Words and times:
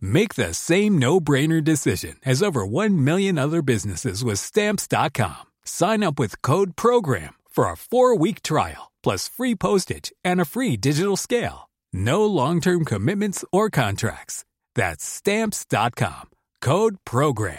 Make 0.00 0.34
the 0.34 0.52
same 0.52 0.98
no-brainer 0.98 1.62
decision 1.62 2.16
as 2.26 2.42
over 2.42 2.66
1 2.66 3.04
million 3.04 3.38
other 3.38 3.62
businesses 3.62 4.24
with 4.24 4.40
Stamps.com. 4.40 5.46
Sign 5.64 6.02
up 6.02 6.18
with 6.18 6.42
Code 6.42 6.74
PROGRAM 6.74 7.34
for 7.48 7.70
a 7.70 7.76
four-week 7.76 8.42
trial, 8.42 8.90
plus 9.02 9.28
free 9.28 9.54
postage 9.54 10.12
and 10.24 10.40
a 10.40 10.44
free 10.44 10.76
digital 10.76 11.16
scale. 11.16 11.70
No 11.92 12.26
long-term 12.26 12.84
commitments 12.84 13.44
or 13.52 13.70
contracts. 13.70 14.44
That's 14.74 15.04
Stamps.com. 15.04 16.30
Code 16.60 16.96
PROGRAM. 17.04 17.58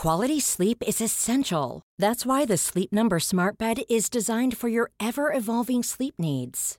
Quality 0.00 0.40
sleep 0.40 0.82
is 0.86 1.02
essential. 1.02 1.82
That's 1.98 2.24
why 2.24 2.46
the 2.46 2.56
Sleep 2.56 2.90
Number 2.90 3.20
Smart 3.20 3.58
Bed 3.58 3.82
is 3.90 4.08
designed 4.08 4.56
for 4.56 4.66
your 4.66 4.92
ever 4.98 5.30
evolving 5.30 5.82
sleep 5.82 6.14
needs. 6.18 6.78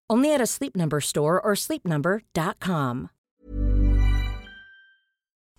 Only 0.11 0.33
at 0.33 0.41
a 0.41 0.45
Sleep 0.45 0.75
Number 0.75 0.99
store 0.99 1.39
or 1.41 1.55
sleepnumber.com. 1.55 3.07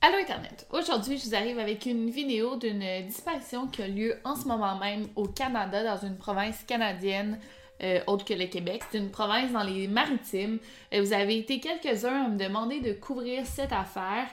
Allô 0.02 0.18
Internet! 0.18 0.66
Aujourd'hui, 0.70 1.16
je 1.16 1.24
vous 1.26 1.34
arrive 1.34 1.58
avec 1.58 1.86
une 1.86 2.10
vidéo 2.10 2.56
d'une 2.56 2.84
disparition 3.06 3.66
qui 3.68 3.80
a 3.80 3.88
lieu 3.88 4.16
en 4.24 4.36
ce 4.36 4.46
moment 4.46 4.78
même 4.78 5.06
au 5.16 5.26
Canada, 5.26 5.82
dans 5.82 6.06
une 6.06 6.18
province 6.18 6.64
canadienne 6.64 7.38
euh, 7.82 8.00
autre 8.06 8.26
que 8.26 8.34
le 8.34 8.44
Québec. 8.44 8.82
C'est 8.91 8.98
une 8.98 9.10
province 9.10 9.52
dans 9.52 9.62
les 9.62 9.88
maritimes. 9.88 10.58
Euh, 10.92 11.00
vous 11.00 11.14
avez 11.14 11.38
été 11.38 11.58
quelques-uns 11.58 12.26
à 12.26 12.28
me 12.28 12.36
demander 12.36 12.80
de 12.80 12.92
couvrir 12.92 13.46
cette 13.46 13.72
affaire. 13.72 14.26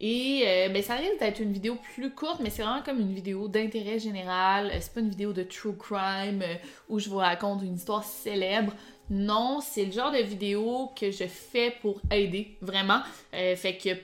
Et 0.00 0.42
euh, 0.44 0.68
ben, 0.68 0.82
ça 0.82 0.96
risque 0.96 1.20
d'être 1.20 1.40
une 1.40 1.52
vidéo 1.52 1.78
plus 1.94 2.10
courte, 2.10 2.40
mais 2.40 2.50
c'est 2.50 2.62
vraiment 2.62 2.82
comme 2.82 3.00
une 3.00 3.14
vidéo 3.14 3.48
d'intérêt 3.48 4.00
général. 4.00 4.70
C'est 4.80 4.92
pas 4.92 5.00
une 5.00 5.08
vidéo 5.08 5.32
de 5.32 5.44
true 5.44 5.76
crime 5.76 6.44
où 6.90 6.98
je 6.98 7.08
vous 7.08 7.18
raconte 7.18 7.62
une 7.62 7.76
histoire 7.76 8.04
célèbre. 8.04 8.74
Non, 9.12 9.60
c'est 9.60 9.84
le 9.84 9.92
genre 9.92 10.10
de 10.10 10.22
vidéo 10.22 10.90
que 10.98 11.10
je 11.10 11.26
fais 11.26 11.76
pour 11.82 12.00
aider, 12.10 12.56
vraiment. 12.62 13.02
fait 13.30 13.76
que 13.76 13.94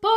pas 0.00 0.08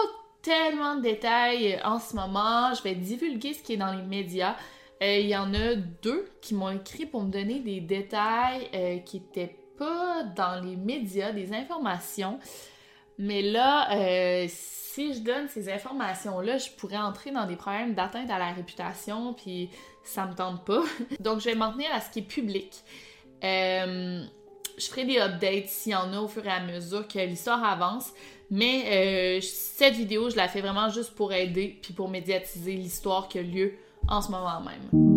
tellement 0.41 0.96
de 0.96 1.02
détails 1.02 1.80
en 1.84 2.00
ce 2.00 2.16
moment. 2.16 2.74
Je 2.74 2.81
vais 2.81 2.96
divulguer 2.96 3.53
ce 3.53 3.62
qui 3.62 3.74
est 3.74 3.78
dans 3.78 3.94
les 3.94 4.02
médias. 4.02 4.56
Euh, 5.03 5.18
il 5.18 5.28
y 5.28 5.35
en 5.35 5.53
a 5.53 5.75
deux 5.75 6.28
qui 6.41 6.56
m'ont 6.56 6.72
écrit 6.72 7.06
pour 7.06 7.22
me 7.22 7.31
donner 7.31 7.59
des 7.59 7.81
détails 7.81 8.69
euh, 8.74 8.97
qui 9.00 9.19
n'étaient 9.19 9.56
pas 9.78 10.24
dans 10.24 10.64
les 10.64 10.75
médias, 10.75 11.31
des 11.31 11.53
informations. 11.53 12.40
Mais 13.19 13.41
là, 13.41 13.91
euh, 13.96 14.46
si 14.50 15.14
je 15.14 15.19
donne 15.19 15.47
ces 15.50 15.72
informations-là, 15.72 16.58
je 16.58 16.69
pourrais 16.72 16.97
entrer 16.97 17.31
dans 17.31 17.46
des 17.46 17.56
problèmes 17.56 17.94
d'atteinte 17.94 18.29
à 18.31 18.40
la 18.40 18.53
réputation, 18.53 19.34
puis 19.34 19.69
ça 20.03 20.25
me 20.25 20.34
tente 20.34 20.66
pas. 20.66 20.84
Donc, 21.19 21.41
je 21.41 21.46
vais 21.46 21.56
m'en 21.56 21.72
tenir 21.74 21.90
à 21.94 22.02
ce 22.02 22.09
qui 22.09 22.19
est 22.19 22.24
public. 22.24 22.84
Je 24.78 24.86
ferai 24.88 25.06
des 25.06 25.18
updates 25.18 25.68
s'il 25.68 25.92
y 25.92 25.96
en 25.96 26.14
a 26.14 26.20
au 26.20 26.28
fur 26.28 26.46
et 26.46 26.52
à 26.52 26.60
mesure 26.60 27.08
que 27.08 27.20
l'histoire 27.20 27.64
avance. 27.64 28.14
Mais 28.50 28.86
euh, 29.40 29.42
cette 29.42 29.96
vidéo, 29.96 30.30
je 30.30 30.36
la 30.36 30.48
fais 30.48 30.62
vraiment 30.62 30.90
juste 30.90 31.14
pour 31.16 31.34
aider 31.34 31.78
puis 31.82 31.94
pour 31.94 32.10
médiatiser 32.10 32.74
l'histoire 32.74 33.28
qui 33.28 33.40
a 33.40 33.42
lieu 33.42 33.74
en 34.08 34.22
ce 34.22 34.32
moment 34.32 34.62
même. 34.62 35.16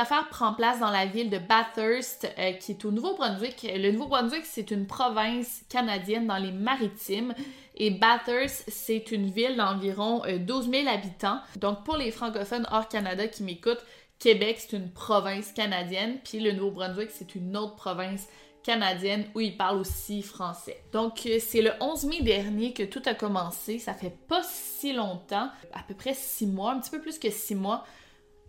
l'affaire 0.00 0.30
prend 0.30 0.54
place 0.54 0.80
dans 0.80 0.90
la 0.90 1.04
ville 1.04 1.28
de 1.28 1.36
Bathurst, 1.36 2.26
euh, 2.38 2.52
qui 2.52 2.72
est 2.72 2.86
au 2.86 2.90
Nouveau-Brunswick. 2.90 3.66
Le 3.70 3.92
Nouveau-Brunswick, 3.92 4.46
c'est 4.46 4.70
une 4.70 4.86
province 4.86 5.60
canadienne 5.68 6.26
dans 6.26 6.38
les 6.38 6.52
maritimes. 6.52 7.34
Et 7.76 7.90
Bathurst, 7.90 8.64
c'est 8.68 9.12
une 9.12 9.28
ville 9.30 9.56
d'environ 9.56 10.22
12 10.26 10.68
euh, 10.68 10.72
000 10.72 10.88
habitants. 10.88 11.40
Donc 11.56 11.84
pour 11.84 11.98
les 11.98 12.10
francophones 12.10 12.66
hors 12.70 12.88
Canada 12.88 13.28
qui 13.28 13.42
m'écoutent, 13.42 13.84
Québec, 14.18 14.56
c'est 14.60 14.74
une 14.74 14.90
province 14.90 15.52
canadienne, 15.52 16.16
puis 16.24 16.40
le 16.40 16.52
Nouveau-Brunswick, 16.52 17.10
c'est 17.10 17.34
une 17.34 17.54
autre 17.54 17.76
province 17.76 18.26
canadienne 18.62 19.26
où 19.34 19.40
ils 19.40 19.56
parlent 19.56 19.80
aussi 19.80 20.22
français. 20.22 20.82
Donc 20.94 21.26
euh, 21.26 21.38
c'est 21.38 21.60
le 21.60 21.72
11 21.80 22.06
mai 22.06 22.22
dernier 22.22 22.72
que 22.72 22.84
tout 22.84 23.02
a 23.04 23.12
commencé, 23.12 23.78
ça 23.78 23.92
fait 23.92 24.16
pas 24.28 24.42
si 24.44 24.94
longtemps, 24.94 25.50
à 25.74 25.82
peu 25.86 25.92
près 25.92 26.14
six 26.14 26.46
mois, 26.46 26.72
un 26.72 26.80
petit 26.80 26.90
peu 26.90 27.02
plus 27.02 27.18
que 27.18 27.30
six 27.30 27.54
mois. 27.54 27.84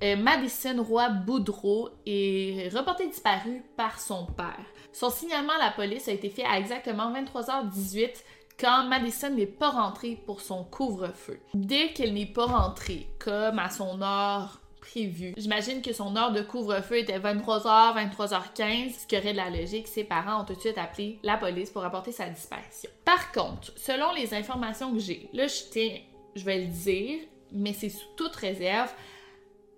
Euh, 0.04 0.16
Madison 0.16 0.82
Roy 0.84 1.10
Boudreau 1.10 1.90
est 2.06 2.70
reportée 2.76 3.08
disparue 3.08 3.64
par 3.78 4.00
son 4.00 4.26
père. 4.26 4.66
Son 4.94 5.10
signalement 5.10 5.54
à 5.54 5.66
la 5.66 5.72
police 5.72 6.08
a 6.08 6.12
été 6.12 6.30
fait 6.30 6.44
à 6.44 6.58
exactement 6.58 7.14
23h18 7.14 8.12
quand 8.60 8.88
Madison 8.88 9.30
n'est 9.30 9.46
pas 9.46 9.70
rentrée 9.70 10.18
pour 10.26 10.42
son 10.42 10.64
couvre-feu. 10.64 11.40
Dès 11.54 11.94
qu'elle 11.94 12.14
n'est 12.14 12.26
pas 12.26 12.46
rentrée, 12.46 13.08
comme 13.20 13.60
à 13.60 13.70
son 13.70 14.02
heure 14.02 14.62
prévue, 14.82 15.34
j'imagine 15.38 15.82
que 15.82 15.94
son 15.94 16.16
heure 16.16 16.32
de 16.32 16.42
couvre-feu 16.42 16.98
était 16.98 17.20
23h, 17.20 18.12
23h15, 18.12 19.02
ce 19.02 19.08
qui 19.08 19.18
aurait 19.18 19.32
de 19.34 19.38
la 19.38 19.50
logique, 19.50 19.88
ses 19.88 20.04
parents 20.04 20.42
ont 20.42 20.46
tout 20.46 20.56
de 20.56 20.60
suite 20.60 20.78
appelé 20.78 21.20
la 21.24 21.38
police 21.38 21.70
pour 21.70 21.84
rapporter 21.84 22.12
sa 22.12 22.28
disparition. 22.28 22.90
Par 23.06 23.32
contre, 23.32 23.72
selon 23.76 24.12
les 24.14 24.34
informations 24.34 24.94
que 24.94 25.00
j'ai, 25.00 25.30
là 25.34 25.48
je 25.48 26.00
je 26.34 26.46
vais 26.46 26.60
le 26.60 26.68
dire, 26.68 27.20
mais 27.52 27.74
c'est 27.74 27.90
sous 27.90 28.08
toute 28.16 28.36
réserve, 28.36 28.92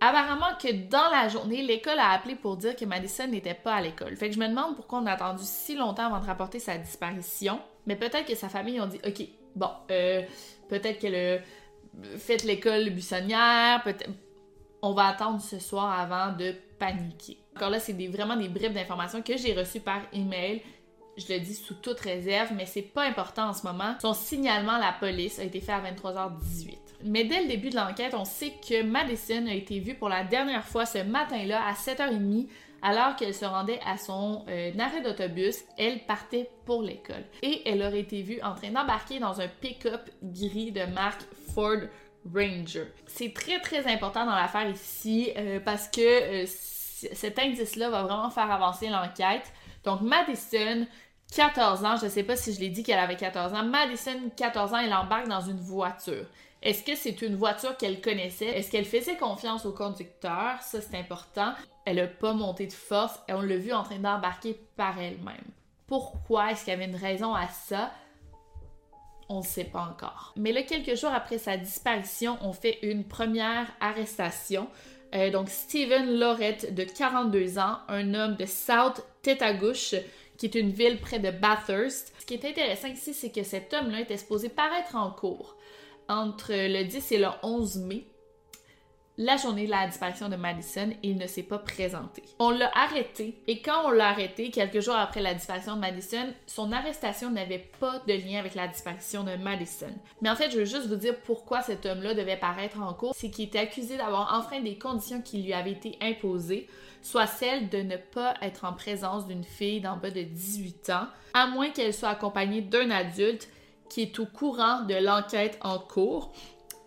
apparemment 0.09 0.55
que 0.61 0.71
dans 0.89 1.09
la 1.11 1.27
journée, 1.27 1.61
l'école 1.61 1.99
a 1.99 2.11
appelé 2.11 2.35
pour 2.35 2.57
dire 2.57 2.75
que 2.75 2.85
Madison 2.85 3.27
n'était 3.27 3.53
pas 3.53 3.75
à 3.75 3.81
l'école. 3.81 4.15
Fait 4.15 4.29
que 4.29 4.35
je 4.35 4.39
me 4.39 4.47
demande 4.47 4.75
pourquoi 4.75 4.99
on 4.99 5.05
a 5.05 5.11
attendu 5.11 5.43
si 5.43 5.75
longtemps 5.75 6.07
avant 6.07 6.19
de 6.19 6.25
rapporter 6.25 6.59
sa 6.59 6.77
disparition. 6.77 7.59
Mais 7.85 7.95
peut-être 7.95 8.25
que 8.25 8.35
sa 8.35 8.49
famille 8.49 8.79
ont 8.79 8.87
dit, 8.87 8.99
OK, 9.05 9.27
bon, 9.55 9.69
euh, 9.91 10.21
peut-être 10.69 10.99
qu'elle 10.99 11.15
a 11.15 12.17
fait 12.17 12.43
l'école 12.43 12.89
buissonnière, 12.89 13.81
peut-être... 13.83 14.09
On 14.81 14.93
va 14.93 15.07
attendre 15.07 15.39
ce 15.39 15.59
soir 15.59 15.97
avant 15.97 16.35
de 16.35 16.53
paniquer. 16.77 17.37
Encore 17.55 17.69
là, 17.69 17.79
c'est 17.79 17.93
vraiment 18.07 18.35
des 18.35 18.49
bribes 18.49 18.73
d'informations 18.73 19.21
que 19.21 19.37
j'ai 19.37 19.53
reçues 19.53 19.79
par 19.79 20.01
email. 20.11 20.61
Je 21.15 21.31
le 21.31 21.39
dis 21.39 21.53
sous 21.53 21.75
toute 21.75 21.99
réserve, 21.99 22.51
mais 22.53 22.65
c'est 22.65 22.81
pas 22.81 23.03
important 23.03 23.47
en 23.47 23.53
ce 23.53 23.65
moment. 23.65 23.95
Son 24.01 24.13
signalement 24.13 24.73
à 24.73 24.79
la 24.79 24.91
police 24.91 25.39
a 25.39 25.43
été 25.43 25.61
fait 25.61 25.71
à 25.71 25.79
23h18. 25.79 26.82
Mais 27.05 27.23
dès 27.25 27.41
le 27.41 27.47
début 27.47 27.69
de 27.69 27.75
l'enquête, 27.75 28.13
on 28.13 28.25
sait 28.25 28.53
que 28.67 28.83
Madison 28.83 29.45
a 29.47 29.53
été 29.53 29.79
vue 29.79 29.95
pour 29.95 30.09
la 30.09 30.23
dernière 30.23 30.65
fois 30.65 30.85
ce 30.85 30.99
matin-là 30.99 31.61
à 31.65 31.73
7h30 31.73 32.47
alors 32.83 33.15
qu'elle 33.15 33.33
se 33.33 33.45
rendait 33.45 33.79
à 33.85 33.97
son 33.97 34.43
euh, 34.49 34.71
arrêt 34.77 35.01
d'autobus, 35.01 35.63
elle 35.77 36.05
partait 36.05 36.49
pour 36.65 36.81
l'école. 36.81 37.23
Et 37.41 37.61
elle 37.65 37.81
aurait 37.81 38.01
été 38.01 38.21
vue 38.21 38.41
en 38.41 38.55
train 38.55 38.71
d'embarquer 38.71 39.19
dans 39.19 39.39
un 39.39 39.47
pick-up 39.47 40.09
gris 40.21 40.73
de 40.73 40.83
marque 40.83 41.21
Ford 41.53 41.79
Ranger. 42.31 42.87
C'est 43.07 43.33
très 43.33 43.61
très 43.61 43.87
important 43.91 44.25
dans 44.25 44.35
l'affaire 44.35 44.69
ici 44.69 45.31
euh, 45.37 45.61
parce 45.61 45.87
que 45.87 46.43
euh, 46.43 46.45
cet 46.45 47.39
indice-là 47.39 47.89
va 47.89 48.03
vraiment 48.03 48.29
faire 48.29 48.51
avancer 48.51 48.89
l'enquête. 48.89 49.51
Donc 49.85 50.01
Madison, 50.01 50.85
14 51.33 51.85
ans, 51.85 51.95
je 51.95 52.05
ne 52.05 52.09
sais 52.09 52.23
pas 52.23 52.35
si 52.35 52.53
je 52.53 52.59
l'ai 52.59 52.69
dit 52.69 52.83
qu'elle 52.83 52.99
avait 52.99 53.15
14 53.15 53.53
ans, 53.53 53.63
Madison, 53.63 54.29
14 54.35 54.73
ans, 54.73 54.79
elle 54.79 54.93
embarque 54.93 55.29
dans 55.29 55.41
une 55.41 55.59
voiture. 55.59 56.25
Est-ce 56.63 56.81
que 56.81 56.95
c'est 56.95 57.21
une 57.21 57.35
voiture 57.35 57.75
qu'elle 57.75 57.99
connaissait? 57.99 58.45
Est-ce 58.45 58.71
qu'elle 58.71 58.85
faisait 58.85 59.17
confiance 59.17 59.65
au 59.65 59.73
conducteur? 59.73 60.61
Ça, 60.61 60.79
c'est 60.79 60.97
important. 60.97 61.53
Elle 61.85 61.97
n'a 61.97 62.07
pas 62.07 62.33
monté 62.33 62.67
de 62.67 62.73
force 62.73 63.19
et 63.27 63.33
on 63.33 63.41
l'a 63.41 63.57
vu 63.57 63.73
en 63.73 63.83
train 63.83 63.99
d'embarquer 63.99 64.57
par 64.77 64.97
elle-même. 64.97 65.43
Pourquoi 65.87 66.51
est-ce 66.51 66.63
qu'il 66.63 66.71
y 66.71 66.75
avait 66.75 66.85
une 66.85 66.95
raison 66.95 67.33
à 67.33 67.49
ça? 67.49 67.91
On 69.27 69.39
ne 69.39 69.45
sait 69.45 69.65
pas 69.65 69.81
encore. 69.91 70.33
Mais 70.37 70.53
là, 70.53 70.63
quelques 70.63 70.95
jours 70.95 71.11
après 71.13 71.37
sa 71.37 71.57
disparition, 71.57 72.37
on 72.41 72.53
fait 72.53 72.79
une 72.81 73.03
première 73.03 73.67
arrestation. 73.81 74.69
Euh, 75.15 75.31
donc, 75.31 75.49
Steven 75.49 76.17
Lorette, 76.17 76.73
de 76.73 76.85
42 76.85 77.59
ans, 77.59 77.79
un 77.89 78.13
homme 78.13 78.37
de 78.37 78.45
South 78.45 79.05
Tetagouche, 79.21 79.95
qui 80.37 80.45
est 80.45 80.55
une 80.55 80.71
ville 80.71 81.01
près 81.01 81.19
de 81.19 81.29
Bathurst. 81.29 82.13
Ce 82.19 82.25
qui 82.25 82.35
est 82.35 82.45
intéressant 82.45 82.87
ici, 82.87 83.13
c'est 83.13 83.31
que 83.31 83.43
cet 83.43 83.73
homme-là 83.73 83.99
était 83.99 84.17
supposé 84.17 84.47
paraître 84.47 84.95
en 84.95 85.11
cours 85.11 85.57
entre 86.09 86.51
le 86.51 86.83
10 86.83 87.11
et 87.11 87.17
le 87.17 87.27
11 87.43 87.77
mai, 87.77 88.07
la 89.19 89.37
journée 89.37 89.65
de 89.65 89.69
la 89.69 89.85
disparition 89.85 90.27
de 90.27 90.35
Madison, 90.35 90.89
il 91.03 91.17
ne 91.17 91.27
s'est 91.27 91.43
pas 91.43 91.59
présenté. 91.59 92.23
On 92.39 92.49
l'a 92.49 92.71
arrêté 92.73 93.37
et 93.45 93.61
quand 93.61 93.85
on 93.85 93.91
l'a 93.91 94.09
arrêté, 94.09 94.49
quelques 94.49 94.79
jours 94.79 94.95
après 94.95 95.21
la 95.21 95.35
disparition 95.35 95.75
de 95.75 95.81
Madison, 95.81 96.33
son 96.47 96.71
arrestation 96.71 97.29
n'avait 97.29 97.69
pas 97.79 98.01
de 98.07 98.13
lien 98.13 98.39
avec 98.39 98.55
la 98.55 98.67
disparition 98.67 99.23
de 99.23 99.35
Madison. 99.35 99.93
Mais 100.21 100.31
en 100.31 100.35
fait, 100.35 100.49
je 100.49 100.57
veux 100.57 100.65
juste 100.65 100.87
vous 100.87 100.95
dire 100.95 101.15
pourquoi 101.25 101.61
cet 101.61 101.85
homme-là 101.85 102.15
devait 102.15 102.37
paraître 102.37 102.81
en 102.81 102.91
cours. 102.95 103.13
C'est 103.15 103.29
qu'il 103.29 103.45
était 103.45 103.59
accusé 103.59 103.97
d'avoir 103.97 104.33
enfreint 104.33 104.61
des 104.61 104.79
conditions 104.79 105.21
qui 105.21 105.43
lui 105.43 105.53
avaient 105.53 105.73
été 105.73 105.95
imposées, 106.01 106.67
soit 107.03 107.27
celle 107.27 107.69
de 107.69 107.83
ne 107.83 107.97
pas 107.97 108.33
être 108.41 108.65
en 108.65 108.73
présence 108.73 109.27
d'une 109.27 109.43
fille 109.43 109.81
d'en 109.81 109.97
bas 109.97 110.09
de 110.09 110.23
18 110.23 110.89
ans, 110.89 111.05
à 111.35 111.45
moins 111.45 111.69
qu'elle 111.69 111.93
soit 111.93 112.09
accompagnée 112.09 112.61
d'un 112.61 112.89
adulte 112.89 113.47
qui 113.93 114.01
est 114.01 114.17
au 114.17 114.25
courant 114.25 114.81
de 114.81 114.95
l'enquête 114.95 115.59
en 115.61 115.77
cours. 115.77 116.33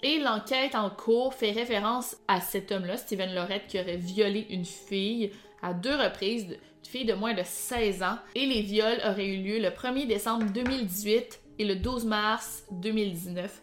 Et 0.03 0.19
l'enquête 0.19 0.75
en 0.75 0.91
cours 0.91 1.35
fait 1.35 1.53
référence 1.53 2.17
à 2.27 2.41
cet 2.41 2.73
homme-là, 2.73 2.97
Steven 2.97 3.33
Lorette, 3.33 3.69
qui 3.69 3.79
aurait 3.79 3.97
violé 3.97 4.45
une 4.51 4.65
fille 4.65 5.31
à 5.63 5.73
deux 5.73 5.95
reprises, 5.95 6.49
une 6.51 6.91
fille 6.91 7.05
de 7.05 7.15
moins 7.15 7.33
de 7.33 7.43
16 7.45 8.03
ans. 8.03 8.19
Et 8.35 8.47
les 8.47 8.61
viols 8.63 9.01
auraient 9.09 9.29
eu 9.29 9.41
lieu 9.41 9.59
le 9.61 9.69
1er 9.69 10.09
décembre 10.09 10.47
2018 10.53 11.41
et 11.61 11.65
le 11.65 11.77
12 11.77 12.07
mars 12.07 12.65
2019. 12.73 13.63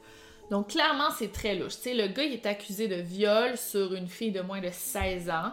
Donc 0.49 0.69
clairement, 0.69 1.11
c'est 1.17 1.33
très 1.33 1.55
louche. 1.55 1.73
sais, 1.73 1.93
le 1.93 2.07
gars, 2.07 2.23
il 2.23 2.31
est 2.31 2.45
accusé 2.45 2.87
de 2.87 2.95
viol 2.95 3.57
sur 3.57 3.93
une 3.93 4.07
fille 4.07 4.31
de 4.31 4.41
moins 4.41 4.61
de 4.61 4.69
16 4.71 5.29
ans. 5.29 5.51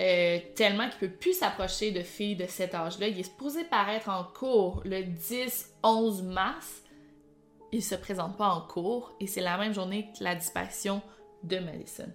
Euh, 0.00 0.38
tellement 0.54 0.88
qu'il 0.88 1.08
peut 1.08 1.14
plus 1.14 1.34
s'approcher 1.34 1.90
de 1.90 2.00
filles 2.00 2.36
de 2.36 2.46
cet 2.46 2.74
âge-là. 2.74 3.08
Il 3.08 3.20
est 3.20 3.24
supposé 3.24 3.64
paraître 3.64 4.08
en 4.08 4.24
cours 4.24 4.82
le 4.84 5.02
10-11 5.02 6.22
mars 6.22 6.82
il 7.72 7.82
se 7.82 7.94
présente 7.94 8.36
pas 8.36 8.48
en 8.48 8.60
cours 8.60 9.14
et 9.20 9.26
c'est 9.26 9.40
la 9.40 9.58
même 9.58 9.74
journée 9.74 10.10
que 10.16 10.24
la 10.24 10.34
disparition 10.34 11.02
de 11.42 11.58
Madison. 11.58 12.10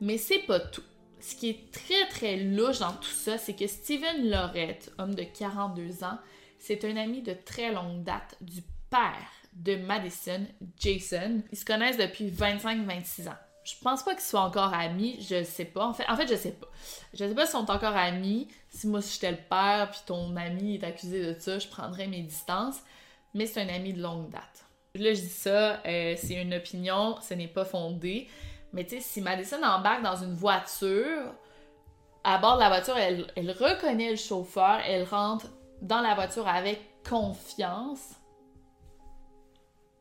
Mais 0.00 0.18
c'est 0.18 0.40
pas 0.40 0.60
tout. 0.60 0.82
Ce 1.20 1.36
qui 1.36 1.50
est 1.50 1.72
très 1.72 2.08
très 2.08 2.36
louche 2.36 2.80
dans 2.80 2.92
tout 2.92 3.04
ça, 3.04 3.38
c'est 3.38 3.54
que 3.54 3.66
Steven 3.66 4.28
Lorette, 4.28 4.92
homme 4.98 5.14
de 5.14 5.22
42 5.22 6.02
ans, 6.02 6.18
c'est 6.58 6.84
un 6.84 6.96
ami 6.96 7.22
de 7.22 7.32
très 7.32 7.72
longue 7.72 8.02
date 8.02 8.36
du 8.40 8.62
père 8.90 9.30
de 9.52 9.76
Madison, 9.76 10.46
Jason. 10.78 11.42
Ils 11.52 11.58
se 11.58 11.64
connaissent 11.64 11.98
depuis 11.98 12.30
25-26 12.30 13.28
ans. 13.28 13.36
Je 13.64 13.74
pense 13.80 14.02
pas 14.02 14.14
qu'ils 14.14 14.24
soient 14.24 14.40
encore 14.40 14.74
amis, 14.74 15.18
je 15.20 15.44
sais 15.44 15.64
pas. 15.64 15.86
En 15.86 15.94
fait, 15.94 16.08
en 16.08 16.16
fait, 16.16 16.26
je 16.26 16.34
sais 16.34 16.52
pas. 16.52 16.66
Je 17.14 17.18
sais 17.18 17.34
pas 17.34 17.46
s'ils 17.46 17.52
sont 17.52 17.70
encore 17.70 17.96
amis. 17.96 18.48
Si 18.68 18.88
moi, 18.88 19.00
si 19.00 19.14
j'étais 19.14 19.30
le 19.30 19.36
père, 19.48 19.90
puis 19.92 20.00
ton 20.06 20.34
ami 20.36 20.76
est 20.76 20.84
accusé 20.84 21.24
de 21.24 21.38
ça, 21.38 21.58
je 21.58 21.68
prendrais 21.68 22.08
mes 22.08 22.22
distances. 22.22 22.80
Mais 23.34 23.46
c'est 23.46 23.60
un 23.60 23.68
ami 23.68 23.92
de 23.92 24.02
longue 24.02 24.30
date. 24.30 24.64
Là, 24.94 25.14
je 25.14 25.20
dis 25.20 25.28
ça, 25.28 25.80
euh, 25.86 26.14
c'est 26.18 26.34
une 26.34 26.52
opinion, 26.52 27.16
ce 27.26 27.32
n'est 27.32 27.48
pas 27.48 27.64
fondé. 27.64 28.28
Mais 28.74 28.84
tu 28.84 28.96
sais, 28.96 29.00
si 29.00 29.20
Madison 29.22 29.56
embarque 29.62 30.02
dans 30.02 30.16
une 30.16 30.34
voiture, 30.34 31.32
à 32.24 32.36
bord 32.36 32.56
de 32.56 32.60
la 32.60 32.68
voiture, 32.68 32.98
elle, 32.98 33.50
reconnaît 33.52 34.10
le 34.10 34.16
chauffeur, 34.16 34.80
elle 34.86 35.04
rentre 35.04 35.46
dans 35.80 36.02
la 36.02 36.14
voiture 36.14 36.46
avec 36.46 36.78
confiance. 37.08 38.16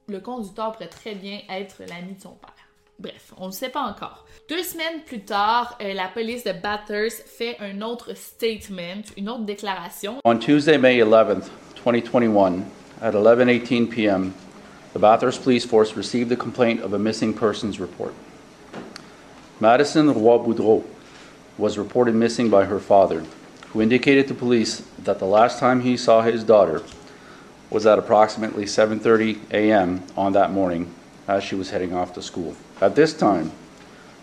Le 0.10 0.20
conducteur 0.20 0.74
pourrait 0.74 0.90
très 0.90 1.16
bien 1.16 1.40
être 1.50 1.84
l'ami 1.88 2.16
de 2.16 2.22
son 2.22 2.32
père. 2.32 2.52
Bref, 3.00 3.34
on 3.38 3.48
ne 3.48 3.52
sait 3.52 3.70
pas 3.70 3.84
encore. 3.84 4.26
Deux 4.50 4.62
semaines 4.62 5.04
plus 5.06 5.22
tard, 5.22 5.78
euh, 5.82 5.94
la 5.94 6.10
police 6.10 6.44
de 6.44 6.52
Bathurst 6.52 7.26
fait 7.26 7.56
un 7.62 7.82
autre 7.82 8.14
statement, 8.14 9.04
une 9.16 9.30
autre 9.30 9.46
déclaration. 9.46 10.18
On 10.26 10.38
Tuesday, 10.38 10.78
May 10.78 10.98
11th, 10.98 11.46
2021, 11.86 12.60
at 13.02 13.14
11:18 13.14 13.88
p.m., 13.88 14.34
the 14.94 15.00
Bathurst 15.00 15.44
Police 15.44 15.66
Force 15.66 15.96
received 15.96 16.32
a 16.32 16.36
complaint 16.36 16.82
of 16.82 16.94
a 16.94 17.00
missing 17.00 17.34
persons 17.34 17.80
report. 17.80 18.14
Madison 19.60 20.08
Roy 20.08 20.38
Boudreau 20.38 20.84
was 21.58 21.78
reported 21.78 22.16
missing 22.16 22.50
by 22.50 22.66
her 22.66 22.80
father, 22.80 23.24
who 23.70 23.82
indicated 23.82 24.28
to 24.28 24.34
police 24.34 24.82
that 25.04 25.20
the 25.20 25.26
last 25.26 25.60
time 25.60 25.82
he 25.82 25.96
saw 25.96 26.22
his 26.22 26.44
daughter 26.44 26.82
was 27.70 27.86
at 27.86 28.00
approximately 28.00 28.66
7:30 28.66 29.40
a.m. 29.52 30.04
on 30.18 30.34
that 30.34 30.52
morning 30.52 30.94
as 31.28 31.44
she 31.44 31.56
was 31.56 31.70
heading 31.70 31.94
off 31.94 32.14
to 32.14 32.22
school. 32.22 32.56
At 32.82 32.96
this 32.96 33.14
time, 33.14 33.52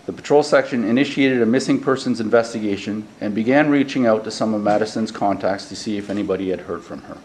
the 0.04 0.12
patrol 0.12 0.42
section 0.42 0.84
initiated 0.84 1.40
a 1.40 1.46
missing 1.46 1.80
persons 1.80 2.20
investigation 2.20 3.06
and 3.20 3.34
began 3.34 3.70
reaching 3.70 4.06
out 4.06 4.24
to 4.24 4.30
some 4.30 4.54
of 4.54 4.62
Madison's 4.62 5.12
contacts 5.12 5.68
to 5.68 5.76
see 5.76 5.96
if 5.96 6.10
anybody 6.10 6.50
had 6.50 6.62
heard 6.62 6.82
from 6.82 7.02
her. 7.02 7.18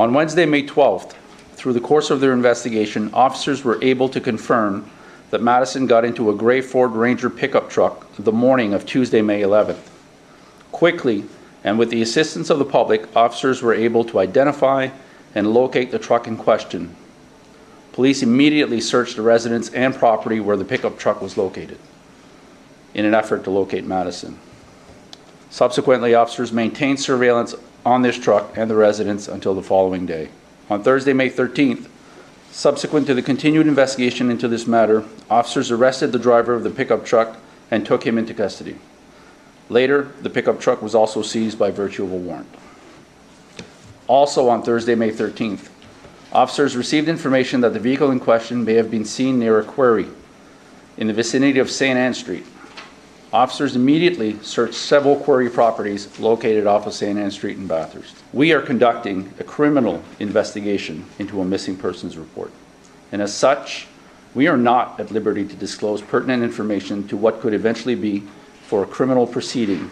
On 0.00 0.14
Wednesday, 0.14 0.46
May 0.46 0.62
12th, 0.62 1.12
through 1.56 1.74
the 1.74 1.80
course 1.80 2.08
of 2.08 2.20
their 2.20 2.32
investigation, 2.32 3.12
officers 3.12 3.62
were 3.62 3.78
able 3.84 4.08
to 4.08 4.18
confirm 4.18 4.90
that 5.28 5.42
Madison 5.42 5.86
got 5.86 6.06
into 6.06 6.30
a 6.30 6.34
gray 6.34 6.62
Ford 6.62 6.92
Ranger 6.92 7.28
pickup 7.28 7.68
truck 7.68 8.10
the 8.16 8.32
morning 8.32 8.72
of 8.72 8.86
Tuesday, 8.86 9.20
May 9.20 9.42
11th. 9.42 9.90
Quickly, 10.72 11.26
and 11.64 11.78
with 11.78 11.90
the 11.90 12.00
assistance 12.00 12.48
of 12.48 12.58
the 12.58 12.64
public, 12.64 13.14
officers 13.14 13.60
were 13.60 13.74
able 13.74 14.02
to 14.04 14.20
identify 14.20 14.88
and 15.34 15.52
locate 15.52 15.90
the 15.90 15.98
truck 15.98 16.26
in 16.26 16.38
question. 16.38 16.96
Police 17.92 18.22
immediately 18.22 18.80
searched 18.80 19.16
the 19.16 19.22
residence 19.22 19.68
and 19.68 19.94
property 19.94 20.40
where 20.40 20.56
the 20.56 20.64
pickup 20.64 20.98
truck 20.98 21.20
was 21.20 21.36
located 21.36 21.78
in 22.94 23.04
an 23.04 23.12
effort 23.12 23.44
to 23.44 23.50
locate 23.50 23.84
Madison. 23.84 24.38
Subsequently, 25.50 26.14
officers 26.14 26.54
maintained 26.54 27.00
surveillance 27.00 27.54
on 27.84 28.02
this 28.02 28.18
truck 28.18 28.56
and 28.56 28.70
the 28.70 28.76
residence 28.76 29.28
until 29.28 29.54
the 29.54 29.62
following 29.62 30.06
day. 30.06 30.28
On 30.68 30.82
Thursday, 30.82 31.12
May 31.12 31.30
13th, 31.30 31.88
Subsequent 32.52 33.06
to 33.06 33.14
the 33.14 33.22
continued 33.22 33.68
investigation 33.68 34.28
into 34.28 34.48
this 34.48 34.66
matter, 34.66 35.04
officers 35.30 35.70
arrested 35.70 36.10
the 36.10 36.18
driver 36.18 36.52
of 36.52 36.64
the 36.64 36.70
pickup 36.70 37.04
truck 37.04 37.38
and 37.70 37.86
took 37.86 38.04
him 38.04 38.18
into 38.18 38.34
custody. 38.34 38.76
Later, 39.68 40.10
the 40.20 40.30
pickup 40.30 40.60
truck 40.60 40.82
was 40.82 40.94
also 40.94 41.22
seized 41.22 41.58
by 41.58 41.70
virtue 41.70 42.04
of 42.04 42.12
a 42.12 42.16
warrant. 42.16 42.52
Also 44.08 44.48
on 44.48 44.62
Thursday, 44.62 44.96
May 44.96 45.12
13th, 45.12 45.68
officers 46.32 46.76
received 46.76 47.08
information 47.08 47.60
that 47.60 47.72
the 47.72 47.78
vehicle 47.78 48.10
in 48.10 48.18
question 48.18 48.64
may 48.64 48.74
have 48.74 48.90
been 48.90 49.04
seen 49.04 49.38
near 49.38 49.60
a 49.60 49.64
quarry 49.64 50.08
in 50.96 51.06
the 51.06 51.12
vicinity 51.12 51.60
of 51.60 51.70
St. 51.70 51.96
Anne 51.96 52.14
Street. 52.14 52.44
Officers 53.32 53.76
immediately 53.76 54.36
searched 54.42 54.74
several 54.74 55.14
quarry 55.14 55.48
properties 55.48 56.18
located 56.18 56.66
off 56.66 56.86
of 56.88 56.92
St. 56.92 57.16
Anne 57.16 57.30
Street 57.30 57.58
in 57.58 57.68
Bathurst. 57.68 58.16
We 58.32 58.52
are 58.52 58.60
conducting 58.60 59.32
a 59.38 59.44
criminal 59.44 60.02
investigation 60.18 61.06
into 61.20 61.40
a 61.40 61.44
missing 61.44 61.76
persons 61.76 62.18
report. 62.18 62.50
And 63.12 63.22
as 63.22 63.32
such, 63.32 63.86
we 64.34 64.48
are 64.48 64.56
not 64.56 64.98
at 64.98 65.12
liberty 65.12 65.44
to 65.44 65.54
disclose 65.54 66.02
pertinent 66.02 66.42
information 66.42 67.06
to 67.06 67.16
what 67.16 67.40
could 67.40 67.54
eventually 67.54 67.94
be 67.94 68.24
for 68.66 68.82
a 68.82 68.86
criminal 68.86 69.28
proceeding, 69.28 69.90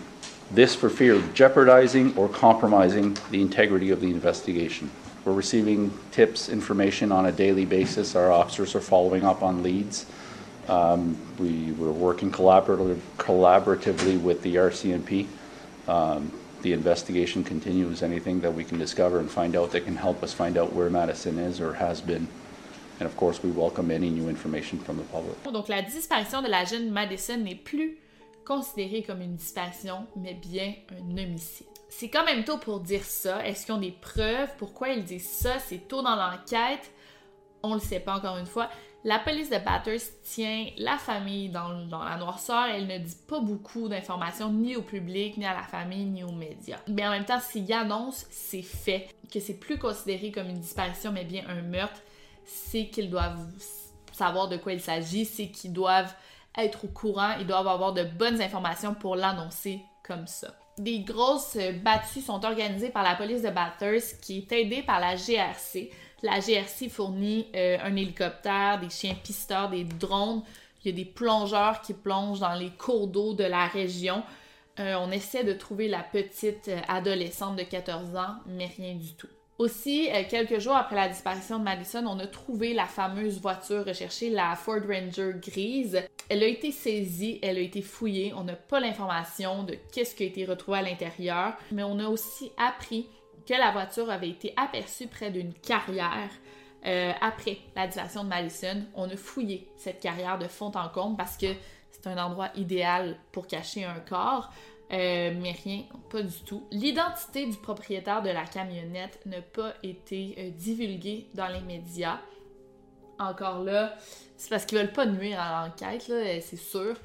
this 0.50 0.75
for 0.75 0.90
fear 0.90 1.14
of 1.14 1.33
jeopardizing 1.33 2.16
or 2.16 2.28
compromising 2.28 3.16
the 3.30 3.40
integrity 3.40 3.90
of 3.90 4.00
the 4.00 4.11
investigation. 4.11 4.90
We're 5.25 5.33
receiving 5.33 5.97
tips, 6.11 6.49
information 6.49 7.12
on 7.12 7.26
a 7.26 7.33
daily 7.33 7.66
basis. 7.66 8.16
Our 8.16 8.33
officers 8.33 8.75
are 8.75 8.80
following 8.80 9.25
up 9.25 9.45
on 9.45 9.62
leads. 9.62 10.07
Um, 10.69 11.17
we 11.39 11.73
were 11.73 11.93
working 11.93 12.31
collaborative, 12.31 13.01
collaboratively 13.17 14.21
with 14.21 14.43
the 14.43 14.57
RCMP. 14.57 15.27
Um, 15.87 16.31
the 16.63 16.73
investigation 16.73 17.43
continues. 17.45 18.03
Anything 18.03 18.41
that 18.41 18.53
we 18.53 18.65
can 18.65 18.79
discover 18.79 19.19
and 19.19 19.31
find 19.31 19.57
out 19.57 19.71
that 19.73 19.85
can 19.85 19.97
help 19.97 20.23
us 20.23 20.33
find 20.35 20.59
out 20.59 20.73
where 20.73 20.91
Madison 20.91 21.39
is 21.39 21.61
or 21.61 21.75
has 21.75 22.01
been. 22.01 22.29
And 23.01 23.07
of 23.07 23.17
course, 23.17 23.43
we 23.43 23.51
welcome 23.51 23.91
any 23.91 24.11
new 24.11 24.29
information 24.29 24.79
from 24.79 24.97
the 24.97 25.05
public. 25.05 25.37
Donc, 25.45 25.69
la 25.69 25.83
disparition 25.83 26.43
de 26.43 26.49
la 26.49 26.65
jeune 26.65 26.91
Madison 26.91 27.39
n'est 27.39 27.55
plus 27.55 27.99
considérée 28.45 29.03
comme 29.03 29.21
une 29.23 29.37
disparition, 29.37 30.07
mais 30.17 30.35
bien 30.35 30.75
un 30.91 31.17
homicide. 31.17 31.67
C'est 31.89 32.09
quand 32.09 32.25
même 32.25 32.45
tôt 32.45 32.59
pour 32.59 32.81
dire 32.81 33.05
ça. 33.05 33.47
Est-ce 33.47 33.65
qu'ils 33.65 33.75
ont 33.75 33.81
des 33.81 33.93
preuves? 33.93 34.51
Pourquoi 34.59 34.91
ils 34.91 35.05
disent 35.05 35.29
ça? 35.29 35.59
C'est 35.59 35.89
tôt 35.89 36.03
dans 36.03 36.17
l'enquête. 36.17 36.91
On 37.63 37.75
le 37.75 37.81
sait 37.81 38.01
pas 38.01 38.15
encore 38.15 38.37
une 38.37 38.47
fois. 38.47 38.69
La 39.05 39.21
police 39.21 39.49
de 39.49 39.59
Bathurst 39.59 40.12
tient 40.25 40.67
la 40.76 40.99
famille 40.99 41.50
dans, 41.50 41.69
la 41.69 42.17
noirceur. 42.17 42.67
Elle 42.67 42.88
ne 42.88 42.99
dit 42.99 43.17
pas 43.28 43.38
beaucoup 43.38 43.88
d'informations 43.88 44.50
ni 44.50 44.75
au 44.75 44.83
public, 44.83 45.37
ni 45.37 45.47
à 45.47 45.55
la 45.55 45.62
famille, 45.62 46.05
ni 46.05 46.25
aux 46.25 46.33
médias. 46.33 46.81
Mais 46.88 47.07
en 47.07 47.11
même 47.11 47.25
temps, 47.25 47.38
s'il 47.40 47.73
annonce, 47.73 48.26
c'est 48.31 48.62
fait, 48.62 49.09
que 49.33 49.38
c'est 49.38 49.59
plus 49.61 49.78
considéré 49.78 50.33
comme 50.33 50.49
une 50.49 50.59
disparition, 50.59 51.12
mais 51.12 51.25
bien 51.25 51.45
un 51.49 51.62
meurtre, 51.62 52.00
c'est 52.45 52.88
qu'ils 52.88 53.09
doivent 53.09 53.47
savoir 54.12 54.49
de 54.49 54.57
quoi 54.57 54.73
il 54.73 54.81
s'agit, 54.81 55.25
c'est 55.25 55.49
qu'ils 55.49 55.73
doivent 55.73 56.12
être 56.57 56.87
au 56.87 56.88
courant, 56.88 57.37
ils 57.38 57.47
doivent 57.47 57.69
avoir 57.69 57.93
de 57.93 58.02
bonnes 58.02 58.43
informations 58.43 58.95
pour 58.95 59.14
l'annoncer 59.14 59.81
comme 60.02 60.26
ça. 60.26 60.49
Des 60.76 61.00
grosses 61.00 61.57
battues 61.85 62.21
sont 62.21 62.45
organisées 62.45 62.90
par 62.90 63.05
la 63.05 63.14
police 63.14 63.43
de 63.43 63.50
Bathurst 63.50 64.21
qui 64.21 64.38
est 64.38 64.52
aidée 64.52 64.83
par 64.83 64.99
la 64.99 65.14
GRC. 65.14 65.90
La 66.23 66.41
GRC 66.41 66.89
fournit 66.89 67.47
euh, 67.55 67.79
un 67.81 67.95
hélicoptère, 67.95 68.81
des 68.81 68.91
chiens 68.91 69.15
pisteurs, 69.15 69.71
des 69.71 69.85
drones. 69.85 70.43
Il 70.83 70.91
y 70.91 70.95
a 70.95 70.97
des 70.97 71.05
plongeurs 71.05 71.81
qui 71.81 71.95
plongent 71.95 72.41
dans 72.41 72.55
les 72.55 72.71
cours 72.71 73.07
d'eau 73.07 73.35
de 73.35 73.45
la 73.45 73.67
région. 73.67 74.25
Euh, 74.81 74.97
on 75.01 75.13
essaie 75.13 75.45
de 75.45 75.53
trouver 75.53 75.87
la 75.87 76.03
petite 76.03 76.69
euh, 76.69 76.81
adolescente 76.89 77.57
de 77.57 77.63
14 77.63 78.17
ans, 78.17 78.37
mais 78.47 78.67
rien 78.67 78.95
du 78.95 79.15
tout. 79.15 79.29
Aussi, 79.59 80.09
quelques 80.31 80.61
jours 80.61 80.77
après 80.77 80.95
la 80.95 81.09
disparition 81.09 81.59
de 81.59 81.65
Madison, 81.65 82.07
on 82.07 82.21
a 82.21 82.29
trouvé 82.29 82.75
la 82.75 82.87
fameuse 82.87 83.41
voiture 83.41 83.85
recherchée, 83.85 84.31
la 84.31 84.55
Ford 84.55 84.79
Ranger 84.89 85.33
grise. 85.35 86.01
Elle 86.29 86.45
a 86.45 86.47
été 86.47 86.71
saisie, 86.71 87.41
elle 87.43 87.59
a 87.59 87.61
été 87.61 87.83
fouillée. 87.83 88.33
On 88.37 88.45
n'a 88.45 88.55
pas 88.55 88.79
l'information 88.79 89.65
de 89.65 89.77
qu'est-ce 89.93 90.15
qui 90.15 90.23
a 90.23 90.27
été 90.27 90.45
retrouvé 90.45 90.79
à 90.79 90.83
l'intérieur, 90.83 91.55
mais 91.73 91.83
on 91.83 91.99
a 91.99 92.07
aussi 92.07 92.53
appris 92.57 93.09
que 93.49 93.55
la 93.55 93.71
voiture 93.71 94.11
avait 94.11 94.28
été 94.28 94.52
aperçue 94.57 95.07
près 95.07 95.31
d'une 95.31 95.55
carrière 95.55 96.31
euh, 96.85 97.12
après 97.23 97.57
la 97.75 97.87
disparition 97.87 98.25
de 98.25 98.28
Madison. 98.28 98.85
On 98.95 99.09
a 99.09 99.17
fouillé 99.17 99.67
cette 99.78 100.00
carrière 100.00 100.38
de 100.38 100.47
fond 100.47 100.71
en 100.75 100.88
comble 100.90 101.17
parce 101.17 101.38
que 101.38 101.47
c'est 101.90 102.07
un 102.07 102.23
endroit 102.23 102.50
idéal 102.57 103.17
pour 103.33 103.47
cacher 103.47 103.85
un 103.85 104.00
corps. 104.00 104.52
Euh, 104.93 105.35
mais 105.40 105.52
rien, 105.64 105.85
pas 106.11 106.23
du 106.23 106.40
tout. 106.47 106.67
L'identité 106.71 107.47
du 107.47 107.57
propriétaire 107.57 108.23
de 108.23 108.31
la 108.31 108.45
camionnette 108.45 109.19
n'a 109.25 109.40
pas 109.40 109.73
été 109.83 110.35
euh, 110.38 110.50
divulguée 110.50 111.28
dans 111.35 111.49
les 111.49 111.61
médias. 111.61 112.21
Encore 113.19 113.64
là, 113.64 113.97
c'est 114.37 114.50
parce 114.50 114.67
qu'ils 114.67 114.78
veulent 114.78 114.93
pas 114.93 115.07
nuire 115.07 115.40
à 115.40 115.67
l'enquête, 115.67 116.02
c'est 116.02 116.57
sûr. 116.57 116.97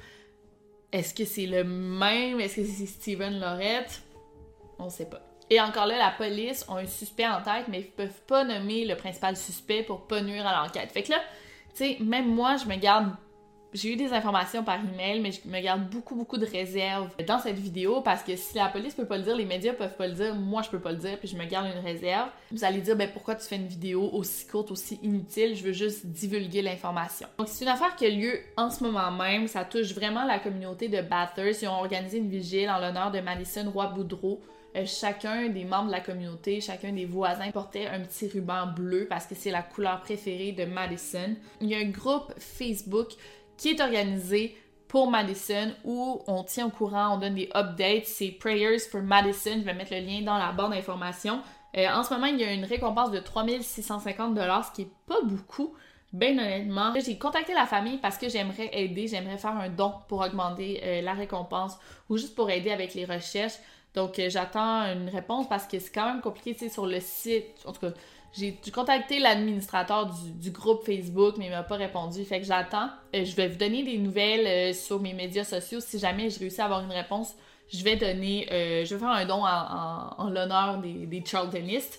Est-ce 0.92 1.12
que 1.12 1.24
c'est 1.24 1.46
le 1.46 1.64
même? 1.64 2.38
Est-ce 2.40 2.56
que 2.56 2.64
c'est 2.64 2.86
Steven 2.86 3.40
Lorette? 3.40 4.02
On 4.78 4.88
sait 4.88 5.08
pas. 5.08 5.33
Et 5.54 5.60
encore 5.60 5.86
là, 5.86 5.96
la 5.96 6.10
police 6.10 6.66
a 6.68 6.78
un 6.78 6.86
suspect 6.86 7.28
en 7.28 7.40
tête, 7.40 7.68
mais 7.68 7.78
ils 7.78 7.86
peuvent 7.86 8.22
pas 8.26 8.42
nommer 8.42 8.84
le 8.84 8.96
principal 8.96 9.36
suspect 9.36 9.84
pour 9.84 10.08
pas 10.08 10.20
nuire 10.20 10.44
à 10.44 10.64
l'enquête. 10.64 10.90
Fait 10.90 11.04
que 11.04 11.12
là, 11.12 11.18
tu 11.76 11.76
sais, 11.76 11.96
même 12.00 12.26
moi, 12.26 12.56
je 12.56 12.66
me 12.66 12.74
garde. 12.74 13.10
J'ai 13.72 13.92
eu 13.92 13.96
des 13.96 14.12
informations 14.12 14.64
par 14.64 14.80
email, 14.80 15.20
mais 15.20 15.30
je 15.30 15.48
me 15.48 15.60
garde 15.60 15.88
beaucoup, 15.90 16.16
beaucoup 16.16 16.38
de 16.38 16.46
réserves 16.46 17.08
dans 17.28 17.38
cette 17.38 17.58
vidéo 17.58 18.00
parce 18.00 18.24
que 18.24 18.34
si 18.34 18.56
la 18.56 18.66
police 18.66 18.94
peut 18.94 19.06
pas 19.06 19.16
le 19.16 19.22
dire, 19.22 19.36
les 19.36 19.44
médias 19.44 19.74
peuvent 19.74 19.96
pas 19.96 20.08
le 20.08 20.14
dire, 20.14 20.34
moi 20.34 20.62
je 20.62 20.70
peux 20.70 20.80
pas 20.80 20.90
le 20.90 20.98
dire, 20.98 21.18
puis 21.20 21.28
je 21.28 21.36
me 21.36 21.44
garde 21.44 21.66
une 21.66 21.84
réserve. 21.84 22.30
Vous 22.50 22.64
allez 22.64 22.80
dire, 22.80 22.96
ben 22.96 23.08
pourquoi 23.12 23.36
tu 23.36 23.46
fais 23.46 23.56
une 23.56 23.66
vidéo 23.66 24.10
aussi 24.12 24.48
courte, 24.48 24.72
aussi 24.72 24.98
inutile? 25.04 25.54
Je 25.54 25.62
veux 25.62 25.72
juste 25.72 26.06
divulguer 26.06 26.62
l'information. 26.62 27.28
Donc 27.38 27.46
c'est 27.48 27.64
une 27.64 27.70
affaire 27.70 27.94
qui 27.94 28.06
a 28.06 28.10
lieu 28.10 28.40
en 28.56 28.70
ce 28.70 28.82
moment 28.82 29.12
même. 29.12 29.46
Ça 29.46 29.64
touche 29.64 29.92
vraiment 29.92 30.24
la 30.24 30.40
communauté 30.40 30.88
de 30.88 31.00
Bathurst. 31.00 31.62
Ils 31.62 31.68
ont 31.68 31.78
organisé 31.78 32.18
une 32.18 32.28
vigile 32.28 32.70
en 32.70 32.78
l'honneur 32.80 33.12
de 33.12 33.20
Madison 33.20 33.70
Roy-Boudreau 33.72 34.40
chacun 34.86 35.48
des 35.48 35.64
membres 35.64 35.86
de 35.86 35.92
la 35.92 36.00
communauté, 36.00 36.60
chacun 36.60 36.92
des 36.92 37.06
voisins 37.06 37.50
portait 37.52 37.86
un 37.86 38.00
petit 38.00 38.28
ruban 38.28 38.66
bleu 38.66 39.06
parce 39.08 39.26
que 39.26 39.34
c'est 39.34 39.50
la 39.50 39.62
couleur 39.62 40.00
préférée 40.00 40.52
de 40.52 40.64
Madison. 40.64 41.36
Il 41.60 41.68
y 41.68 41.74
a 41.74 41.78
un 41.78 41.90
groupe 41.90 42.32
Facebook 42.38 43.12
qui 43.56 43.70
est 43.70 43.80
organisé 43.80 44.56
pour 44.88 45.10
Madison 45.10 45.72
où 45.84 46.22
on 46.26 46.44
tient 46.44 46.66
au 46.66 46.70
courant, 46.70 47.14
on 47.14 47.18
donne 47.18 47.34
des 47.34 47.50
updates. 47.54 48.06
C'est 48.06 48.30
Prayers 48.30 48.78
for 48.78 49.02
Madison. 49.02 49.56
Je 49.58 49.64
vais 49.64 49.74
mettre 49.74 49.92
le 49.92 50.00
lien 50.00 50.22
dans 50.22 50.38
la 50.38 50.52
barre 50.52 50.70
d'informations. 50.70 51.40
Euh, 51.76 51.88
en 51.88 52.02
ce 52.02 52.14
moment, 52.14 52.26
il 52.26 52.38
y 52.38 52.44
a 52.44 52.52
une 52.52 52.64
récompense 52.64 53.10
de 53.10 53.18
3650 53.18 54.36
ce 54.36 54.72
qui 54.72 54.82
est 54.82 54.90
pas 55.06 55.20
beaucoup. 55.22 55.74
Ben 56.12 56.38
honnêtement, 56.38 56.92
j'ai 57.04 57.18
contacté 57.18 57.54
la 57.54 57.66
famille 57.66 57.98
parce 57.98 58.18
que 58.18 58.28
j'aimerais 58.28 58.70
aider, 58.72 59.08
j'aimerais 59.08 59.36
faire 59.36 59.56
un 59.56 59.68
don 59.68 59.94
pour 60.06 60.20
augmenter 60.20 60.80
euh, 60.84 61.02
la 61.02 61.12
récompense 61.12 61.76
ou 62.08 62.16
juste 62.16 62.36
pour 62.36 62.50
aider 62.50 62.70
avec 62.70 62.94
les 62.94 63.04
recherches. 63.04 63.58
Donc, 63.94 64.18
euh, 64.18 64.28
j'attends 64.28 64.82
une 64.92 65.08
réponse 65.08 65.48
parce 65.48 65.66
que 65.66 65.78
c'est 65.78 65.92
quand 65.92 66.06
même 66.06 66.20
compliqué, 66.20 66.54
tu 66.54 66.68
sur 66.68 66.86
le 66.86 67.00
site. 67.00 67.46
En 67.64 67.72
tout 67.72 67.80
cas, 67.80 67.92
j'ai 68.32 68.58
contacté 68.72 69.20
l'administrateur 69.20 70.12
du, 70.40 70.50
groupe 70.50 70.84
Facebook, 70.84 71.36
mais 71.38 71.46
il 71.46 71.50
m'a 71.50 71.62
pas 71.62 71.76
répondu. 71.76 72.24
Fait 72.24 72.40
que 72.40 72.46
j'attends. 72.46 72.90
Euh, 73.14 73.24
je 73.24 73.36
vais 73.36 73.48
vous 73.48 73.56
donner 73.56 73.84
des 73.84 73.98
nouvelles 73.98 74.46
euh, 74.46 74.72
sur 74.72 75.00
mes 75.00 75.12
médias 75.12 75.44
sociaux. 75.44 75.78
Si 75.80 75.98
jamais 75.98 76.30
je 76.30 76.40
réussis 76.40 76.60
à 76.60 76.64
avoir 76.64 76.80
une 76.82 76.92
réponse, 76.92 77.34
je 77.72 77.82
vais 77.84 77.96
donner, 77.96 78.46
je 78.50 78.94
vais 78.94 78.98
faire 78.98 79.08
un 79.08 79.24
don 79.24 79.42
en, 79.42 80.28
l'honneur 80.28 80.78
des, 80.78 81.06
des 81.06 81.24
Charltonistes. 81.24 81.98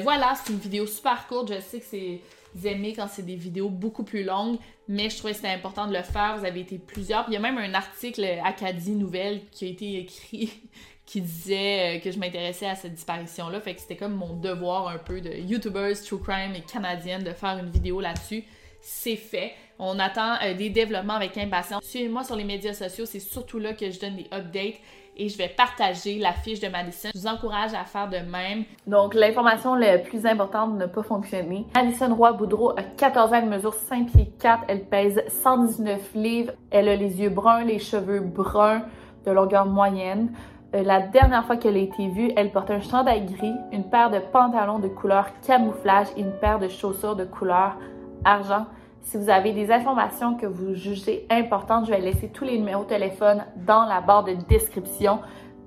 voilà, 0.00 0.34
c'est 0.34 0.50
une 0.50 0.58
vidéo 0.58 0.86
super 0.86 1.26
courte. 1.26 1.52
Je 1.52 1.60
sais 1.60 1.78
que 1.78 1.84
c'est 1.84 2.20
aimé 2.64 2.94
quand 2.96 3.08
c'est 3.08 3.24
des 3.24 3.36
vidéos 3.36 3.68
beaucoup 3.68 4.02
plus 4.02 4.24
longues, 4.24 4.58
mais 4.88 5.10
je 5.10 5.18
trouvais 5.18 5.32
que 5.32 5.36
c'était 5.36 5.52
important 5.52 5.86
de 5.86 5.92
le 5.92 6.02
faire. 6.02 6.36
Vous 6.38 6.44
avez 6.44 6.60
été 6.60 6.78
plusieurs. 6.78 7.26
il 7.28 7.34
y 7.34 7.36
a 7.36 7.40
même 7.40 7.58
un 7.58 7.74
article 7.74 8.24
Acadie 8.44 8.92
Nouvelle 8.92 9.42
qui 9.50 9.66
a 9.66 9.68
été 9.68 9.98
écrit 9.98 10.52
qui 11.06 11.20
disait 11.20 11.96
euh, 11.96 12.00
que 12.00 12.10
je 12.10 12.18
m'intéressais 12.18 12.66
à 12.66 12.74
cette 12.74 12.94
disparition-là. 12.94 13.60
Fait 13.60 13.74
que 13.74 13.80
c'était 13.80 13.96
comme 13.96 14.14
mon 14.14 14.34
devoir 14.34 14.88
un 14.88 14.98
peu 14.98 15.20
de 15.20 15.30
YouTubers, 15.30 16.02
True 16.04 16.20
Crime 16.20 16.54
et 16.54 16.62
canadienne 16.62 17.22
de 17.22 17.32
faire 17.32 17.58
une 17.58 17.70
vidéo 17.70 18.00
là-dessus. 18.00 18.44
C'est 18.80 19.16
fait. 19.16 19.52
On 19.78 19.98
attend 19.98 20.36
euh, 20.42 20.54
des 20.54 20.70
développements 20.70 21.14
avec 21.14 21.36
impatience. 21.36 21.82
Suivez-moi 21.84 22.24
sur 22.24 22.36
les 22.36 22.44
médias 22.44 22.74
sociaux, 22.74 23.06
c'est 23.06 23.20
surtout 23.20 23.58
là 23.58 23.74
que 23.74 23.90
je 23.90 24.00
donne 24.00 24.16
des 24.16 24.26
updates 24.32 24.80
et 25.16 25.28
je 25.28 25.38
vais 25.38 25.48
partager 25.48 26.18
la 26.18 26.32
fiche 26.32 26.60
de 26.60 26.68
Madison. 26.68 27.10
Je 27.14 27.20
vous 27.20 27.26
encourage 27.26 27.72
à 27.74 27.84
faire 27.84 28.08
de 28.08 28.18
même. 28.18 28.64
Donc, 28.86 29.14
l'information 29.14 29.74
la 29.74 29.98
plus 29.98 30.26
importante 30.26 30.76
n'a 30.76 30.88
pas 30.88 31.02
fonctionné. 31.02 31.66
Madison 31.74 32.14
Roy-Boudreau 32.14 32.70
a 32.76 32.82
14 32.82 33.32
ans, 33.32 33.36
elle 33.36 33.48
mesure 33.48 33.74
5 33.74 34.10
pieds 34.10 34.32
4, 34.40 34.64
elle 34.68 34.84
pèse 34.84 35.22
119 35.28 36.14
livres, 36.14 36.52
elle 36.70 36.88
a 36.88 36.96
les 36.96 37.20
yeux 37.20 37.30
bruns, 37.30 37.64
les 37.64 37.78
cheveux 37.78 38.20
bruns 38.20 38.82
de 39.24 39.30
longueur 39.30 39.66
moyenne. 39.66 40.32
Euh, 40.74 40.82
la 40.82 41.00
dernière 41.00 41.44
fois 41.46 41.56
qu'elle 41.56 41.76
a 41.76 41.80
été 41.80 42.08
vue, 42.08 42.32
elle 42.36 42.50
portait 42.50 42.74
un 42.74 42.80
chandail 42.80 43.24
gris, 43.26 43.54
une 43.72 43.84
paire 43.84 44.10
de 44.10 44.18
pantalons 44.18 44.78
de 44.78 44.88
couleur 44.88 45.28
camouflage 45.46 46.08
et 46.16 46.20
une 46.20 46.32
paire 46.32 46.58
de 46.58 46.68
chaussures 46.68 47.16
de 47.16 47.24
couleur 47.24 47.76
argent. 48.24 48.66
Si 49.02 49.18
vous 49.18 49.28
avez 49.28 49.52
des 49.52 49.70
informations 49.70 50.34
que 50.34 50.46
vous 50.46 50.74
jugez 50.74 51.26
importantes, 51.30 51.86
je 51.86 51.90
vais 51.90 52.00
laisser 52.00 52.28
tous 52.28 52.44
les 52.44 52.58
numéros 52.58 52.84
de 52.84 52.88
téléphone 52.88 53.44
dans 53.56 53.84
la 53.84 54.00
barre 54.00 54.24
de 54.24 54.32
description. 54.48 55.20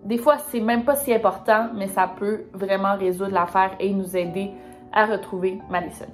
Des 0.03 0.17
fois, 0.17 0.37
c'est 0.49 0.59
même 0.59 0.83
pas 0.83 0.95
si 0.95 1.13
important, 1.13 1.67
mais 1.75 1.87
ça 1.87 2.07
peut 2.07 2.45
vraiment 2.53 2.95
résoudre 2.97 3.31
l'affaire 3.31 3.71
et 3.79 3.93
nous 3.93 4.17
aider 4.17 4.51
à 4.91 5.05
retrouver 5.05 5.59
Madison. 5.69 6.07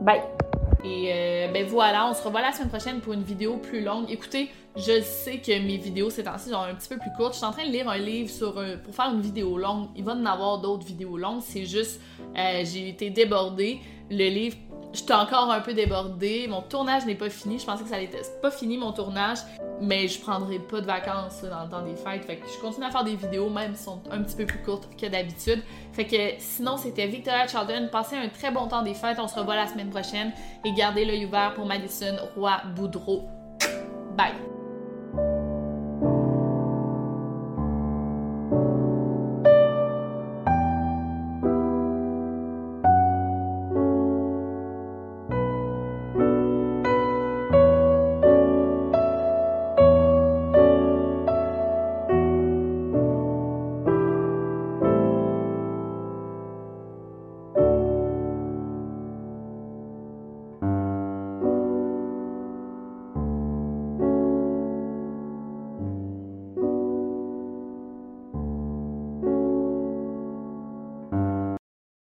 Bye! 0.00 0.37
Et 0.84 1.10
euh, 1.12 1.48
ben 1.52 1.66
voilà, 1.66 2.08
on 2.08 2.14
se 2.14 2.22
revoit 2.22 2.40
la 2.40 2.52
semaine 2.52 2.68
prochaine 2.68 3.00
pour 3.00 3.12
une 3.12 3.22
vidéo 3.22 3.56
plus 3.56 3.82
longue. 3.82 4.10
Écoutez, 4.10 4.50
je 4.76 5.00
sais 5.02 5.38
que 5.38 5.50
mes 5.50 5.76
vidéos 5.76 6.08
ces 6.10 6.22
temps-ci 6.22 6.50
sont 6.50 6.56
un 6.56 6.74
petit 6.74 6.88
peu 6.88 6.98
plus 6.98 7.10
courtes. 7.16 7.32
Je 7.32 7.38
suis 7.38 7.46
en 7.46 7.52
train 7.52 7.66
de 7.66 7.72
lire 7.72 7.88
un 7.88 7.98
livre 7.98 8.30
sur 8.30 8.58
euh, 8.58 8.76
pour 8.76 8.94
faire 8.94 9.12
une 9.12 9.20
vidéo 9.20 9.58
longue. 9.58 9.88
Il 9.96 10.04
va 10.04 10.12
en 10.12 10.24
avoir 10.24 10.58
d'autres 10.58 10.86
vidéos 10.86 11.16
longues. 11.16 11.42
C'est 11.42 11.66
juste, 11.66 12.00
euh, 12.36 12.62
j'ai 12.64 12.88
été 12.88 13.10
débordée. 13.10 13.80
Le 14.10 14.28
livre 14.28 14.56
J'étais 14.92 15.14
encore 15.14 15.50
un 15.50 15.60
peu 15.60 15.74
débordée. 15.74 16.46
Mon 16.48 16.62
tournage 16.62 17.04
n'est 17.04 17.14
pas 17.14 17.28
fini. 17.28 17.58
Je 17.58 17.66
pensais 17.66 17.82
que 17.82 17.90
ça 17.90 18.00
être 18.00 18.40
pas 18.40 18.50
fini 18.50 18.78
mon 18.78 18.92
tournage, 18.92 19.38
mais 19.80 20.08
je 20.08 20.20
prendrai 20.20 20.58
pas 20.58 20.80
de 20.80 20.86
vacances 20.86 21.42
dans 21.42 21.64
le 21.64 21.70
temps 21.70 21.82
des 21.82 21.96
fêtes. 21.96 22.24
Fait 22.24 22.36
que 22.36 22.46
je 22.46 22.60
continue 22.60 22.86
à 22.86 22.90
faire 22.90 23.04
des 23.04 23.16
vidéos, 23.16 23.48
même 23.48 23.74
si 23.74 23.84
sont 23.84 24.00
un 24.10 24.22
petit 24.22 24.36
peu 24.36 24.46
plus 24.46 24.62
courtes 24.62 24.88
que 24.96 25.06
d'habitude. 25.06 25.62
Fait 25.92 26.06
que 26.06 26.16
sinon, 26.38 26.76
c'était 26.76 27.06
Victoria 27.06 27.46
Charlton. 27.46 27.88
Passez 27.90 28.16
un 28.16 28.28
très 28.28 28.50
bon 28.50 28.68
temps 28.68 28.82
des 28.82 28.94
fêtes. 28.94 29.18
On 29.20 29.28
se 29.28 29.38
revoit 29.38 29.56
la 29.56 29.66
semaine 29.66 29.90
prochaine 29.90 30.32
et 30.64 30.72
gardez 30.72 31.04
l'œil 31.04 31.26
ouvert 31.26 31.54
pour 31.54 31.66
Madison 31.66 32.16
Roy 32.36 32.60
Boudreau. 32.74 33.28
Bye! 34.16 34.57